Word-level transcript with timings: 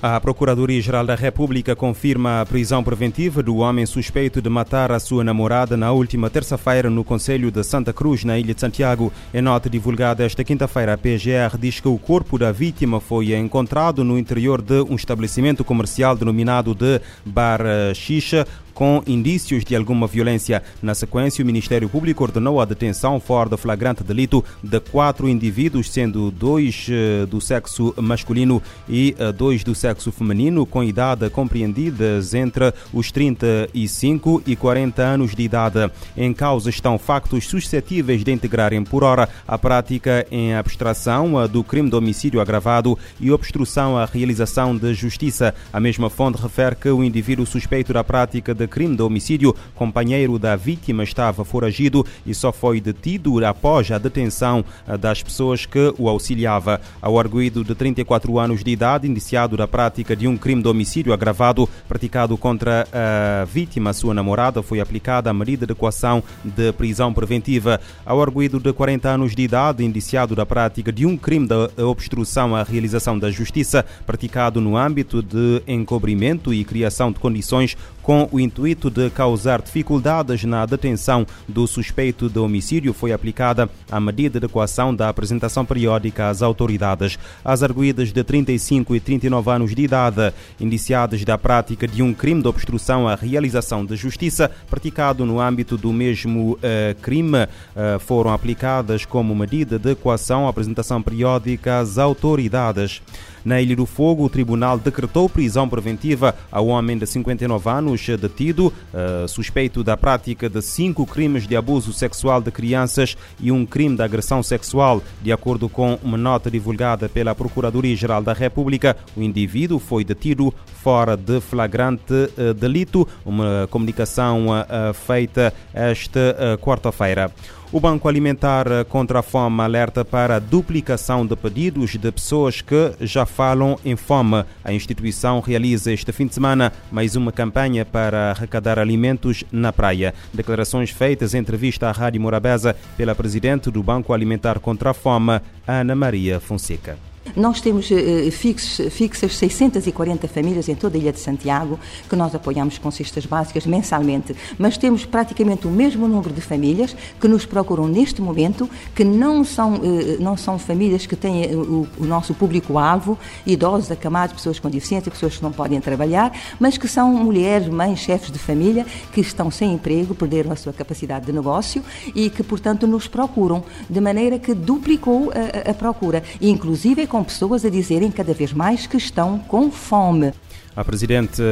A 0.00 0.20
Procuradoria-Geral 0.20 1.04
da 1.04 1.16
República 1.16 1.74
confirma 1.74 2.40
a 2.40 2.46
prisão 2.46 2.84
preventiva 2.84 3.42
do 3.42 3.56
homem 3.56 3.84
suspeito 3.84 4.40
de 4.40 4.48
matar 4.48 4.92
a 4.92 5.00
sua 5.00 5.24
namorada 5.24 5.76
na 5.76 5.90
última 5.90 6.30
terça-feira 6.30 6.88
no 6.88 7.02
Conselho 7.02 7.50
de 7.50 7.64
Santa 7.64 7.92
Cruz, 7.92 8.22
na 8.22 8.38
Ilha 8.38 8.54
de 8.54 8.60
Santiago. 8.60 9.12
Em 9.34 9.42
nota 9.42 9.68
divulgada 9.68 10.24
esta 10.24 10.44
quinta-feira, 10.44 10.92
a 10.92 10.96
PGR 10.96 11.58
diz 11.58 11.80
que 11.80 11.88
o 11.88 11.98
corpo 11.98 12.38
da 12.38 12.52
vítima 12.52 13.00
foi 13.00 13.34
encontrado 13.34 14.04
no 14.04 14.16
interior 14.16 14.62
de 14.62 14.82
um 14.82 14.94
estabelecimento 14.94 15.64
comercial 15.64 16.14
denominado 16.14 16.76
de 16.76 17.00
Bar 17.26 17.62
Xixa, 17.92 18.46
com 18.78 19.02
indícios 19.08 19.64
de 19.64 19.74
alguma 19.74 20.06
violência. 20.06 20.62
Na 20.80 20.94
sequência, 20.94 21.42
o 21.42 21.46
Ministério 21.46 21.88
Público 21.88 22.22
ordenou 22.22 22.60
a 22.60 22.64
detenção 22.64 23.18
fora 23.18 23.50
de 23.50 23.56
flagrante 23.56 24.04
delito 24.04 24.44
de 24.62 24.78
quatro 24.78 25.28
indivíduos, 25.28 25.90
sendo 25.90 26.30
dois 26.30 26.86
do 27.28 27.40
sexo 27.40 27.92
masculino 27.96 28.62
e 28.88 29.16
dois 29.36 29.64
do 29.64 29.74
sexo 29.74 30.12
feminino, 30.12 30.64
com 30.64 30.84
idade 30.84 31.28
compreendidas 31.28 32.34
entre 32.34 32.72
os 32.92 33.10
35 33.10 34.44
e 34.46 34.54
40 34.54 35.02
anos 35.02 35.34
de 35.34 35.42
idade. 35.42 35.90
Em 36.16 36.32
causa 36.32 36.70
estão 36.70 36.96
factos 37.00 37.48
suscetíveis 37.48 38.22
de 38.22 38.30
integrarem 38.30 38.84
por 38.84 39.02
hora 39.02 39.28
a 39.48 39.58
prática 39.58 40.24
em 40.30 40.54
abstração 40.54 41.48
do 41.48 41.64
crime 41.64 41.90
de 41.90 41.96
homicídio 41.96 42.40
agravado 42.40 42.96
e 43.18 43.32
obstrução 43.32 43.98
à 43.98 44.04
realização 44.04 44.76
de 44.76 44.94
justiça. 44.94 45.52
A 45.72 45.80
mesma 45.80 46.08
fonte 46.08 46.40
refere 46.40 46.76
que 46.76 46.88
o 46.88 47.02
indivíduo 47.02 47.44
suspeito 47.44 47.92
da 47.92 48.04
prática 48.04 48.54
de 48.54 48.67
crime 48.68 48.94
de 48.94 49.02
homicídio, 49.02 49.54
companheiro 49.74 50.38
da 50.38 50.54
vítima 50.54 51.02
estava 51.02 51.44
foragido 51.44 52.04
e 52.26 52.34
só 52.34 52.52
foi 52.52 52.80
detido 52.80 53.44
após 53.44 53.90
a 53.90 53.98
detenção 53.98 54.64
das 55.00 55.22
pessoas 55.22 55.66
que 55.66 55.94
o 55.98 56.08
auxiliava. 56.08 56.80
Ao 57.00 57.18
arguído 57.18 57.64
de 57.64 57.74
34 57.74 58.38
anos 58.38 58.62
de 58.62 58.70
idade, 58.70 59.08
indiciado 59.08 59.56
da 59.56 59.66
prática 59.66 60.14
de 60.14 60.28
um 60.28 60.36
crime 60.36 60.62
de 60.62 60.68
homicídio 60.68 61.12
agravado 61.12 61.68
praticado 61.88 62.36
contra 62.36 62.86
a 62.92 63.44
vítima, 63.44 63.92
sua 63.92 64.14
namorada, 64.14 64.62
foi 64.62 64.80
aplicada 64.80 65.30
a 65.30 65.34
medida 65.34 65.66
de 65.66 65.72
equação 65.72 66.22
de 66.44 66.72
prisão 66.72 67.12
preventiva. 67.12 67.80
Ao 68.04 68.20
arguído 68.20 68.60
de 68.60 68.72
40 68.72 69.08
anos 69.08 69.34
de 69.34 69.42
idade, 69.42 69.84
indiciado 69.84 70.36
da 70.36 70.44
prática 70.44 70.92
de 70.92 71.06
um 71.06 71.16
crime 71.16 71.48
de 71.48 71.82
obstrução 71.82 72.54
à 72.54 72.62
realização 72.62 73.18
da 73.18 73.30
justiça, 73.30 73.84
praticado 74.06 74.60
no 74.60 74.76
âmbito 74.76 75.22
de 75.22 75.62
encobrimento 75.66 76.52
e 76.52 76.64
criação 76.64 77.10
de 77.10 77.18
condições 77.18 77.76
com 78.08 78.26
o 78.32 78.40
intuito 78.40 78.88
de 78.88 79.10
causar 79.10 79.60
dificuldades 79.60 80.42
na 80.42 80.64
detenção 80.64 81.26
do 81.46 81.66
suspeito 81.66 82.26
de 82.26 82.38
homicídio, 82.38 82.94
foi 82.94 83.12
aplicada 83.12 83.68
a 83.90 84.00
medida 84.00 84.40
de 84.40 84.46
equação 84.46 84.94
da 84.94 85.10
apresentação 85.10 85.62
periódica 85.62 86.30
às 86.30 86.40
autoridades. 86.40 87.18
As 87.44 87.62
arguídas 87.62 88.10
de 88.10 88.24
35 88.24 88.96
e 88.96 89.00
39 89.00 89.50
anos 89.50 89.74
de 89.74 89.82
idade, 89.82 90.32
indiciadas 90.58 91.22
da 91.22 91.36
prática 91.36 91.86
de 91.86 92.02
um 92.02 92.14
crime 92.14 92.40
de 92.40 92.48
obstrução 92.48 93.06
à 93.06 93.14
realização 93.14 93.84
de 93.84 93.94
justiça, 93.94 94.50
praticado 94.70 95.26
no 95.26 95.38
âmbito 95.38 95.76
do 95.76 95.92
mesmo 95.92 96.52
uh, 96.52 96.58
crime, 97.02 97.44
uh, 97.44 97.98
foram 98.00 98.32
aplicadas 98.32 99.04
como 99.04 99.36
medida 99.36 99.78
de 99.78 99.90
equação 99.90 100.46
à 100.46 100.48
apresentação 100.48 101.02
periódica 101.02 101.80
às 101.80 101.98
autoridades. 101.98 103.02
Na 103.44 103.60
Ilha 103.60 103.76
do 103.76 103.86
Fogo, 103.86 104.24
o 104.24 104.28
tribunal 104.28 104.78
decretou 104.78 105.28
prisão 105.28 105.68
preventiva 105.68 106.34
ao 106.50 106.66
homem 106.66 106.98
de 106.98 107.06
59 107.06 107.70
anos 107.70 108.06
detido, 108.20 108.66
uh, 108.66 109.28
suspeito 109.28 109.82
da 109.84 109.96
prática 109.96 110.48
de 110.48 110.60
cinco 110.62 111.06
crimes 111.06 111.46
de 111.46 111.56
abuso 111.56 111.92
sexual 111.92 112.40
de 112.40 112.50
crianças 112.50 113.16
e 113.40 113.50
um 113.52 113.64
crime 113.64 113.96
de 113.96 114.02
agressão 114.02 114.42
sexual. 114.42 115.02
De 115.22 115.32
acordo 115.32 115.68
com 115.68 115.98
uma 116.02 116.16
nota 116.16 116.50
divulgada 116.50 117.08
pela 117.08 117.34
Procuradoria-Geral 117.34 118.22
da 118.22 118.32
República, 118.32 118.96
o 119.16 119.22
indivíduo 119.22 119.78
foi 119.78 120.04
detido 120.04 120.52
fora 120.82 121.16
de 121.16 121.40
flagrante 121.40 122.12
uh, 122.12 122.54
delito, 122.54 123.06
uma 123.24 123.68
comunicação 123.70 124.48
uh, 124.48 124.94
feita 124.94 125.52
esta 125.72 126.58
quarta-feira. 126.60 127.32
O 127.70 127.78
Banco 127.78 128.08
Alimentar 128.08 128.66
contra 128.88 129.18
a 129.18 129.22
Fome 129.22 129.60
alerta 129.60 130.02
para 130.02 130.36
a 130.36 130.38
duplicação 130.38 131.26
de 131.26 131.36
pedidos 131.36 131.96
de 131.96 132.10
pessoas 132.10 132.62
que 132.62 132.94
já 133.02 133.26
falam 133.26 133.78
em 133.84 133.94
fome. 133.94 134.42
A 134.64 134.72
instituição 134.72 135.40
realiza 135.40 135.92
este 135.92 136.10
fim 136.10 136.26
de 136.26 136.32
semana 136.32 136.72
mais 136.90 137.14
uma 137.14 137.30
campanha 137.30 137.84
para 137.84 138.30
arrecadar 138.30 138.78
alimentos 138.78 139.44
na 139.52 139.70
praia. 139.70 140.14
Declarações 140.32 140.88
feitas 140.88 141.34
em 141.34 141.38
entrevista 141.38 141.88
à 141.88 141.92
Rádio 141.92 142.22
Morabeza 142.22 142.74
pela 142.96 143.14
presidente 143.14 143.70
do 143.70 143.82
Banco 143.82 144.14
Alimentar 144.14 144.58
contra 144.60 144.90
a 144.90 144.94
Fome, 144.94 145.38
Ana 145.66 145.94
Maria 145.94 146.40
Fonseca. 146.40 147.07
Nós 147.36 147.60
temos 147.60 147.90
uh, 147.90 148.30
fixos, 148.30 148.92
fixas 148.92 149.36
640 149.36 150.26
famílias 150.28 150.68
em 150.68 150.74
toda 150.74 150.96
a 150.96 151.00
Ilha 151.00 151.12
de 151.12 151.20
Santiago 151.20 151.78
que 152.08 152.16
nós 152.16 152.34
apoiamos 152.34 152.78
com 152.78 152.90
cestas 152.90 153.26
básicas 153.26 153.66
mensalmente, 153.66 154.34
mas 154.58 154.76
temos 154.76 155.04
praticamente 155.04 155.66
o 155.66 155.70
mesmo 155.70 156.08
número 156.08 156.32
de 156.32 156.40
famílias 156.40 156.96
que 157.20 157.28
nos 157.28 157.44
procuram 157.44 157.86
neste 157.86 158.20
momento, 158.20 158.68
que 158.94 159.04
não 159.04 159.44
são, 159.44 159.74
uh, 159.74 160.20
não 160.20 160.36
são 160.36 160.58
famílias 160.58 161.06
que 161.06 161.16
têm 161.16 161.54
o, 161.54 161.86
o 161.98 162.04
nosso 162.04 162.34
público-alvo, 162.34 163.18
idosos, 163.46 163.90
acamados, 163.90 164.34
pessoas 164.34 164.58
com 164.58 164.68
deficiência, 164.68 165.10
pessoas 165.10 165.36
que 165.36 165.42
não 165.42 165.52
podem 165.52 165.80
trabalhar, 165.80 166.32
mas 166.58 166.78
que 166.78 166.88
são 166.88 167.12
mulheres, 167.12 167.68
mães, 167.68 167.98
chefes 167.98 168.30
de 168.30 168.38
família 168.38 168.86
que 169.12 169.20
estão 169.20 169.50
sem 169.50 169.72
emprego, 169.72 170.14
perderam 170.14 170.52
a 170.52 170.56
sua 170.56 170.72
capacidade 170.72 171.26
de 171.26 171.32
negócio 171.32 171.82
e 172.14 172.30
que, 172.30 172.42
portanto, 172.42 172.86
nos 172.86 173.06
procuram, 173.06 173.62
de 173.88 174.00
maneira 174.00 174.38
que 174.38 174.54
duplicou 174.54 175.32
a, 175.32 175.70
a 175.70 175.74
procura, 175.74 176.22
inclusive 176.40 177.06
com 177.06 177.17
com 177.18 177.24
pessoas 177.24 177.64
a 177.64 177.68
dizerem 177.68 178.12
cada 178.12 178.32
vez 178.32 178.52
mais 178.52 178.86
que 178.86 178.96
estão 178.96 179.40
com 179.40 179.72
fome. 179.72 180.32
A 180.76 180.84
presidente 180.84 181.42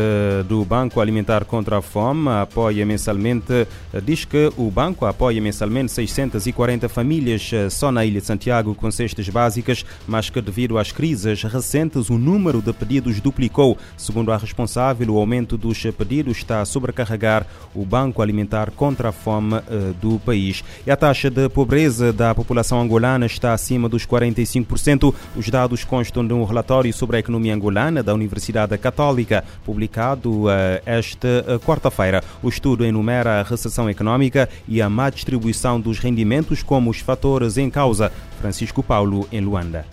do 0.49 0.65
Banco 0.65 1.00
Alimentar 1.00 1.44
contra 1.44 1.78
a 1.78 1.83
Fome 1.83 2.28
apoia 2.28 2.87
mensalmente, 2.87 3.67
diz 4.05 4.25
que 4.25 4.53
o 4.56 4.71
banco 4.71 5.05
apoia 5.05 5.41
mensalmente 5.41 5.91
640 5.91 6.89
famílias 6.89 7.50
só 7.71 7.91
na 7.91 8.05
Ilha 8.05 8.21
de 8.21 8.27
Santiago 8.27 8.75
com 8.75 8.89
cestas 8.91 9.28
básicas, 9.28 9.84
mas 10.06 10.31
que 10.31 10.41
devido 10.41 10.78
às 10.78 10.93
crises 10.93 11.43
recentes 11.43 12.09
o 12.09 12.16
número 12.16 12.62
de 12.62 12.72
pedidos 12.72 13.21
duplicou. 13.21 13.77
Segundo 13.97 14.31
a 14.31 14.37
responsável, 14.37 15.12
o 15.12 15.19
aumento 15.19 15.56
dos 15.56 15.83
pedidos 15.97 16.37
está 16.37 16.61
a 16.61 16.65
sobrecarregar 16.65 17.47
o 17.75 17.84
Banco 17.84 18.22
Alimentar 18.22 18.71
contra 18.71 19.09
a 19.09 19.12
Fome 19.12 19.61
do 20.00 20.19
país. 20.21 20.62
E 20.87 20.91
a 20.91 20.97
taxa 20.97 21.31
de 21.31 21.49
pobreza 21.49 22.12
da 22.12 22.34
população 22.34 22.81
angolana 22.81 23.27
está 23.27 23.53
acima 23.53 23.89
dos 23.89 24.06
45%. 24.06 25.12
Os 25.34 25.49
dados 25.49 25.84
constam 25.84 26.25
de 26.25 26.33
um 26.33 26.45
relatório 26.45 26.93
sobre 26.93 27.16
a 27.16 27.21
economia 27.21 27.55
angolana 27.55 28.03
da 28.03 28.15
Universidade 28.15 28.77
Católica 28.78 28.96
publicado 29.65 30.45
uh, 30.45 30.49
esta 30.84 31.29
uh, 31.47 31.61
quarta-feira. 31.61 32.23
O 32.43 32.49
estudo 32.49 32.84
enumera 32.84 33.41
a 33.41 33.43
recessão 33.43 33.89
económica 33.89 34.49
e 34.67 34.81
a 34.81 34.89
má 34.89 35.11
distribuição 35.11 35.81
dos 35.81 35.99
rendimentos 35.99 36.62
como 36.62 36.91
os 36.91 37.01
fatores 37.01 37.59
em 37.59 37.71
causa. 37.71 38.11
Francisco 38.41 38.83
Paulo, 38.83 39.29
em 39.31 39.41
Luanda. 39.41 39.84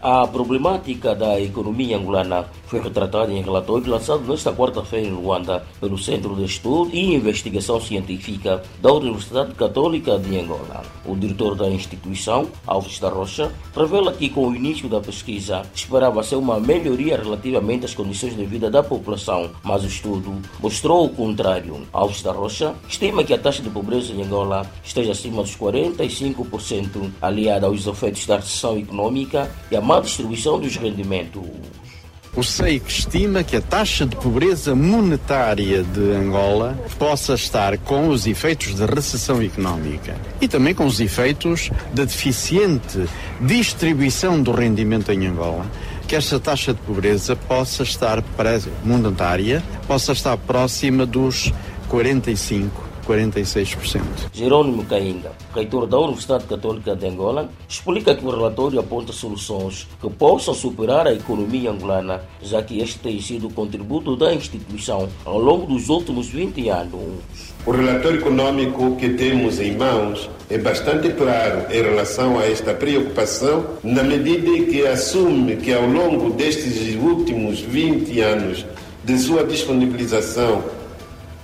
A 0.00 0.26
problemática 0.28 1.14
da 1.14 1.40
economia 1.40 1.96
angolana 1.96 2.46
foi 2.68 2.80
retratada 2.80 3.32
em 3.32 3.42
relatório 3.42 3.90
lançado 3.90 4.22
nesta 4.28 4.52
quarta-feira 4.52 5.06
em 5.06 5.10
Luanda 5.10 5.64
pelo 5.80 5.98
Centro 5.98 6.36
de 6.36 6.44
Estudo 6.44 6.90
e 6.92 7.14
Investigação 7.14 7.80
Científica 7.80 8.62
da 8.80 8.92
Universidade 8.92 9.54
Católica 9.54 10.18
de 10.18 10.38
Angola. 10.38 10.82
O 11.04 11.16
diretor 11.16 11.54
da 11.54 11.68
instituição, 11.68 12.46
Alves 12.66 12.98
da 12.98 13.08
Rocha, 13.08 13.50
revela 13.74 14.12
que 14.12 14.28
com 14.28 14.48
o 14.48 14.54
início 14.54 14.88
da 14.88 15.00
pesquisa 15.00 15.62
esperava-se 15.74 16.34
uma 16.34 16.60
melhoria 16.60 17.16
relativamente 17.16 17.86
às 17.86 17.94
condições 17.94 18.36
de 18.36 18.44
vida 18.44 18.70
da 18.70 18.82
população, 18.82 19.50
mas 19.62 19.82
o 19.82 19.86
estudo 19.86 20.34
mostrou 20.60 21.06
o 21.06 21.08
contrário. 21.08 21.86
Alves 21.92 22.22
da 22.22 22.32
Rocha 22.32 22.74
estima 22.88 23.24
que 23.24 23.32
a 23.32 23.38
taxa 23.38 23.62
de 23.62 23.70
pobreza 23.70 24.12
em 24.12 24.22
Angola 24.22 24.70
esteja 24.84 25.12
acima 25.12 25.42
dos 25.42 25.56
45%, 25.56 27.10
aliada 27.22 27.66
aos 27.66 27.86
efeitos 27.86 28.26
da 28.26 28.36
recessão 28.36 28.78
econômica 28.78 29.50
e 29.70 29.76
à 29.76 29.80
má 29.80 30.00
distribuição 30.00 30.60
dos 30.60 30.76
rendimentos. 30.76 31.87
O 32.36 32.42
SEIC 32.42 32.88
estima 32.88 33.42
que 33.42 33.56
a 33.56 33.60
taxa 33.60 34.06
de 34.06 34.14
pobreza 34.14 34.74
monetária 34.74 35.82
de 35.82 36.12
Angola 36.12 36.78
possa 36.98 37.34
estar 37.34 37.76
com 37.78 38.08
os 38.08 38.26
efeitos 38.26 38.74
de 38.74 38.84
recessão 38.84 39.42
económica 39.42 40.16
e 40.40 40.46
também 40.46 40.74
com 40.74 40.86
os 40.86 41.00
efeitos 41.00 41.70
da 41.92 42.04
deficiente 42.04 43.06
distribuição 43.40 44.40
do 44.40 44.52
rendimento 44.52 45.10
em 45.10 45.26
Angola 45.26 45.66
que 46.06 46.16
esta 46.16 46.40
taxa 46.40 46.72
de 46.72 46.80
pobreza 46.80 47.36
possa 47.36 47.82
estar 47.82 48.24
monetária, 48.82 49.62
possa 49.86 50.12
estar 50.12 50.38
próxima 50.38 51.04
dos 51.04 51.52
45 51.88 52.87
46%. 53.08 54.02
Jerônimo 54.34 54.84
Cainga, 54.84 55.32
reitor 55.54 55.86
da 55.86 55.98
Universidade 55.98 56.44
Católica 56.44 56.94
de 56.94 57.06
Angola, 57.06 57.48
explica 57.66 58.14
que 58.14 58.24
o 58.24 58.30
relatório 58.30 58.78
aponta 58.78 59.12
soluções 59.12 59.88
que 59.98 60.10
possam 60.10 60.52
superar 60.52 61.06
a 61.06 61.14
economia 61.14 61.70
angolana, 61.70 62.20
já 62.42 62.62
que 62.62 62.80
este 62.80 62.98
tem 62.98 63.18
sido 63.20 63.46
o 63.46 63.52
contributo 63.52 64.14
da 64.14 64.34
instituição 64.34 65.08
ao 65.24 65.38
longo 65.38 65.66
dos 65.66 65.88
últimos 65.88 66.28
20 66.28 66.68
anos. 66.68 67.54
O 67.64 67.70
relatório 67.70 68.20
econômico 68.20 68.96
que 68.96 69.08
temos 69.10 69.58
em 69.58 69.76
mãos 69.76 70.28
é 70.50 70.58
bastante 70.58 71.10
claro 71.10 71.66
em 71.70 71.82
relação 71.82 72.38
a 72.38 72.46
esta 72.46 72.74
preocupação, 72.74 73.64
na 73.82 74.02
medida 74.02 74.48
em 74.50 74.66
que 74.66 74.86
assume 74.86 75.56
que 75.56 75.72
ao 75.72 75.86
longo 75.86 76.30
destes 76.30 76.94
últimos 76.94 77.60
20 77.60 78.20
anos 78.20 78.66
de 79.04 79.18
sua 79.18 79.44
disponibilização 79.44 80.62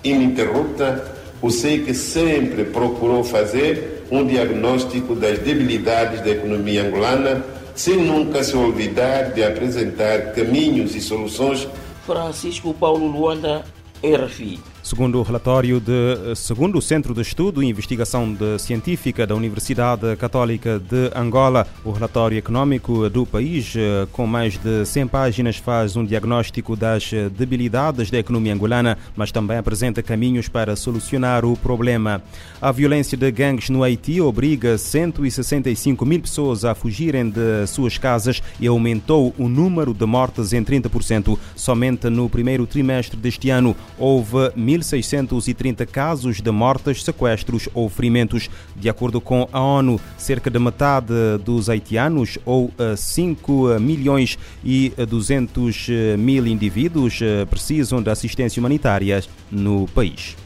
ininterrupta, 0.03 1.14
o 1.45 1.51
SEIC 1.51 1.93
sempre 1.93 2.65
procurou 2.65 3.23
fazer 3.23 4.07
um 4.11 4.27
diagnóstico 4.27 5.15
das 5.15 5.39
debilidades 5.41 6.23
da 6.23 6.31
economia 6.31 6.87
angolana, 6.87 7.45
sem 7.75 7.99
nunca 7.99 8.43
se 8.43 8.57
olvidar 8.57 9.25
de 9.35 9.45
apresentar 9.45 10.33
caminhos 10.33 10.95
e 10.95 11.03
soluções. 11.03 11.69
Francisco 12.07 12.73
Paulo 12.73 13.07
Luanda, 13.07 13.63
RFI. 14.03 14.59
Segundo 14.85 15.19
o 15.19 15.23
relatório 15.23 15.81
de, 15.81 16.37
segundo 16.37 16.77
o 16.77 16.83
Centro 16.83 17.15
de 17.15 17.23
Estudo 17.23 17.63
e 17.63 17.67
Investigação 17.67 18.31
de 18.35 18.59
Científica 18.59 19.27
da 19.27 19.35
Universidade 19.35 20.15
Católica 20.17 20.79
de 20.79 21.11
Angola, 21.17 21.67
o 21.83 21.91
relatório 21.91 22.37
econômico 22.37 23.09
do 23.09 23.25
país, 23.25 23.73
eh, 23.75 24.07
com 24.13 24.27
mais 24.27 24.59
de 24.59 24.85
100 24.85 25.07
páginas, 25.07 25.57
faz 25.57 25.97
um 25.97 26.05
diagnóstico 26.05 26.77
das 26.77 27.11
debilidades 27.35 28.11
da 28.11 28.19
economia 28.19 28.53
angolana, 28.53 28.99
mas 29.17 29.33
também 29.33 29.57
apresenta 29.57 30.03
caminhos 30.03 30.49
para 30.49 30.77
solucionar 30.77 31.47
o 31.47 31.57
problema. 31.57 32.23
A 32.61 32.71
violência 32.71 33.17
de 33.17 33.31
gangues 33.31 33.71
no 33.71 33.83
Haiti 33.83 34.21
obriga 34.21 34.77
165 34.77 36.05
mil 36.05 36.21
pessoas 36.21 36.63
a 36.63 36.75
fugirem 36.75 37.31
de 37.31 37.67
suas 37.67 37.97
casas 37.97 38.43
e 38.61 38.67
aumentou 38.67 39.35
o 39.39 39.49
número 39.49 39.95
de 39.95 40.05
mortes 40.05 40.53
em 40.53 40.63
30%. 40.63 41.39
Somente 41.57 42.11
no 42.11 42.29
primeiro 42.29 42.67
trimestre 42.67 43.19
deste 43.19 43.49
ano 43.49 43.75
houve 43.99 44.53
1.630 44.79 45.87
casos 45.87 46.41
de 46.41 46.51
mortes, 46.51 47.03
sequestros 47.03 47.69
ou 47.75 47.89
ferimentos. 47.89 48.51
De 48.77 48.89
acordo 48.89 49.21
com 49.21 49.49
a 49.53 49.61
ONU, 49.61 50.01
cerca 50.17 50.51
de 50.51 50.59
metade 50.59 51.15
dos 51.45 51.69
haitianos, 51.69 52.39
ou 52.45 52.73
5 52.97 53.71
eh, 53.71 53.79
milhões 53.79 54.39
e 54.65 54.93
200 55.09 55.89
mil 56.19 56.47
indivíduos, 56.47 57.21
eh, 57.23 57.45
precisam 57.47 58.03
de 58.03 58.11
assistência 58.11 58.61
humanitária 58.61 59.23
no 59.51 59.87
país. 59.89 60.37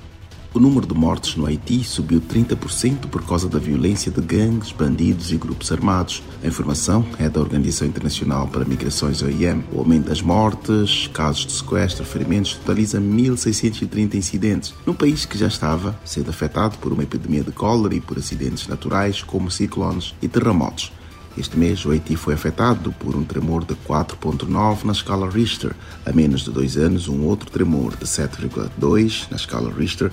O 0.55 0.59
número 0.59 0.87
de 0.87 0.95
mortes 0.95 1.37
no 1.37 1.45
Haiti 1.45 1.85
subiu 1.85 2.23
30% 2.23 3.09
por 3.11 3.23
causa 3.23 3.51
da 3.51 3.59
violência 3.59 4.11
de 4.11 4.21
gangues, 4.23 4.73
bandidos 4.73 5.31
e 5.31 5.37
grupos 5.37 5.71
armados. 5.71 6.23
A 6.43 6.47
informação 6.47 7.05
é 7.19 7.29
da 7.29 7.39
Organização 7.39 7.87
Internacional 7.87 8.49
para 8.49 8.65
Migrações 8.65 9.21
OIM. 9.21 9.63
O 9.71 9.79
aumento 9.79 10.09
das 10.09 10.23
mortes, 10.23 11.07
casos 11.09 11.45
de 11.45 11.53
sequestro, 11.53 12.03
ferimentos 12.03 12.55
totaliza 12.55 12.99
1.630 12.99 14.15
incidentes, 14.15 14.75
num 14.87 14.95
país 14.95 15.27
que 15.27 15.37
já 15.37 15.49
estava 15.49 15.95
sendo 16.03 16.31
afetado 16.31 16.79
por 16.79 16.95
uma 16.95 17.03
epidemia 17.03 17.45
de 17.45 17.53
cólera 17.53 17.95
e 17.95 18.01
por 18.01 18.17
acidentes 18.17 18.67
naturais 18.67 19.23
como 19.23 19.51
ciclones 19.51 20.15
e 20.23 20.29
terremotos. 20.29 20.91
Este 21.37 21.57
mês, 21.57 21.85
o 21.85 21.93
Haiti 21.93 22.17
foi 22.17 22.35
afetado 22.35 22.91
por 22.99 23.15
um 23.15 23.23
tremor 23.23 23.65
de 23.65 23.75
4.9 23.87 24.85
na 24.85 24.93
escala 24.93 25.31
Richter. 25.31 25.73
Há 26.05 26.13
menos 26.13 26.41
de 26.41 26.51
dois 26.51 26.77
anos, 26.77 27.07
um 27.07 27.23
outro 27.27 27.49
tremor 27.49 27.95
de 27.97 28.07
7.2 28.07 29.27
na 29.31 29.37
escala 29.37 29.71
Richter 29.71 30.11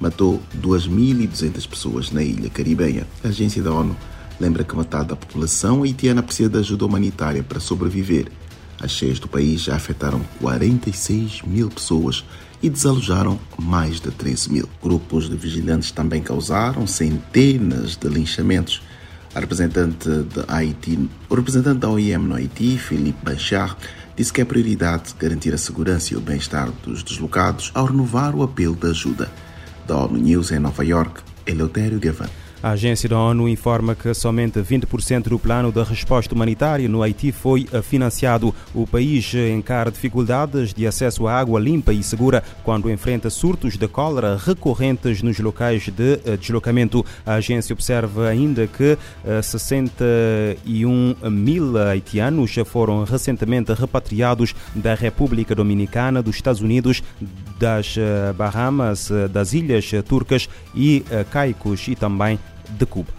matou 0.00 0.40
2.200 0.60 1.68
pessoas 1.68 2.10
na 2.10 2.22
ilha 2.22 2.50
caribenha. 2.50 3.06
A 3.24 3.28
agência 3.28 3.62
da 3.62 3.72
ONU 3.72 3.96
lembra 4.40 4.64
que 4.64 4.76
metade 4.76 5.08
da 5.08 5.16
população 5.16 5.82
haitiana 5.82 6.22
precisa 6.22 6.48
de 6.48 6.58
ajuda 6.58 6.86
humanitária 6.86 7.42
para 7.42 7.60
sobreviver. 7.60 8.28
As 8.80 8.92
cheias 8.92 9.18
do 9.18 9.26
país 9.26 9.62
já 9.62 9.74
afetaram 9.74 10.20
46 10.40 11.42
mil 11.42 11.68
pessoas 11.68 12.24
e 12.62 12.70
desalojaram 12.70 13.38
mais 13.58 14.00
de 14.00 14.10
13 14.10 14.52
mil. 14.52 14.68
Grupos 14.80 15.28
de 15.28 15.36
vigilantes 15.36 15.90
também 15.90 16.22
causaram 16.22 16.86
centenas 16.86 17.96
de 17.96 18.08
linchamentos. 18.08 18.80
A 19.34 19.40
representante 19.40 20.08
da 20.08 20.44
Haiti, 20.48 21.08
o 21.28 21.34
representante 21.34 21.80
da 21.80 21.88
OIM 21.88 22.18
no 22.18 22.34
Haiti, 22.34 22.78
Philippe 22.78 23.18
Bachar, 23.24 23.76
disse 24.16 24.32
que 24.32 24.40
é 24.40 24.44
prioridade 24.44 25.14
garantir 25.18 25.52
a 25.52 25.58
segurança 25.58 26.14
e 26.14 26.16
o 26.16 26.20
bem-estar 26.20 26.70
dos 26.84 27.02
deslocados 27.02 27.70
ao 27.74 27.86
renovar 27.86 28.34
o 28.34 28.42
apelo 28.42 28.74
de 28.74 28.86
ajuda 28.88 29.30
da 29.88 29.96
ONU 29.96 30.18
News 30.18 30.52
em 30.52 30.58
Nova 30.58 30.84
York, 30.84 31.22
Eleutério 31.46 31.98
Gavan. 31.98 32.28
A 32.60 32.70
agência 32.70 33.08
da 33.08 33.16
ONU 33.16 33.48
informa 33.48 33.94
que 33.94 34.12
somente 34.12 34.58
20% 34.58 35.28
do 35.28 35.38
plano 35.38 35.70
de 35.70 35.80
resposta 35.84 36.34
humanitária 36.34 36.88
no 36.88 37.04
Haiti 37.04 37.30
foi 37.30 37.68
financiado. 37.84 38.52
O 38.74 38.84
país 38.84 39.32
encara 39.32 39.92
dificuldades 39.92 40.74
de 40.74 40.84
acesso 40.84 41.28
à 41.28 41.38
água 41.38 41.60
limpa 41.60 41.92
e 41.92 42.02
segura 42.02 42.42
quando 42.64 42.90
enfrenta 42.90 43.30
surtos 43.30 43.76
de 43.76 43.86
cólera 43.86 44.36
recorrentes 44.36 45.22
nos 45.22 45.38
locais 45.38 45.88
de 45.88 46.20
eh, 46.24 46.36
deslocamento. 46.36 47.06
A 47.24 47.34
agência 47.34 47.72
observa 47.72 48.26
ainda 48.26 48.66
que 48.66 48.98
61 49.40 51.14
eh, 51.22 51.30
mil 51.30 51.78
haitianos 51.78 52.56
foram 52.66 53.04
recentemente 53.04 53.72
repatriados 53.72 54.52
da 54.74 54.94
República 54.94 55.54
Dominicana, 55.54 56.20
dos 56.20 56.34
Estados 56.34 56.60
Unidos, 56.60 57.04
das 57.58 57.96
eh, 57.96 58.32
Bahamas, 58.32 59.10
das 59.30 59.52
Ilhas 59.52 59.90
Turcas 60.06 60.48
e 60.74 61.04
Caicos 61.30 61.88
e 61.88 61.94
também 61.94 62.38
de 62.68 62.86
Cuba. 62.86 63.12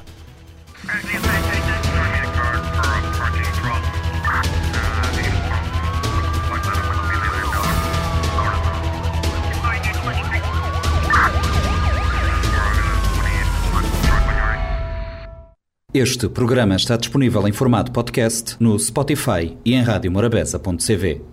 Este 15.91 16.29
programa 16.29 16.75
está 16.75 16.95
disponível 16.95 17.47
em 17.47 17.51
formato 17.51 17.91
podcast 17.91 18.55
no 18.59 18.77
Spotify 18.77 19.57
e 19.65 19.73
em 19.73 19.81
radiomorabeza.cv. 19.81 21.29